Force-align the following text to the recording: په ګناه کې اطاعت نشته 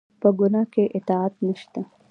په 0.21 0.29
ګناه 0.39 0.67
کې 0.73 0.83
اطاعت 0.97 1.33
نشته 1.45 1.81